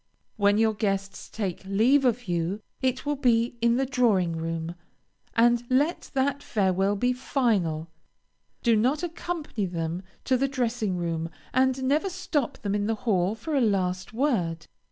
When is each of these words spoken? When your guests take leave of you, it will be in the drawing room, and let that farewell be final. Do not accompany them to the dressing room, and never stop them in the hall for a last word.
When 0.35 0.57
your 0.57 0.73
guests 0.73 1.29
take 1.29 1.63
leave 1.63 2.05
of 2.05 2.27
you, 2.27 2.61
it 2.81 3.05
will 3.05 3.15
be 3.17 3.59
in 3.61 3.75
the 3.75 3.85
drawing 3.85 4.35
room, 4.35 4.73
and 5.35 5.63
let 5.69 6.09
that 6.15 6.41
farewell 6.41 6.95
be 6.95 7.13
final. 7.13 7.87
Do 8.63 8.75
not 8.75 9.03
accompany 9.03 9.67
them 9.67 10.01
to 10.23 10.37
the 10.37 10.47
dressing 10.47 10.97
room, 10.97 11.29
and 11.53 11.83
never 11.83 12.09
stop 12.09 12.57
them 12.63 12.73
in 12.73 12.87
the 12.87 12.95
hall 13.05 13.35
for 13.35 13.53
a 13.55 13.61
last 13.61 14.11
word. 14.11 14.65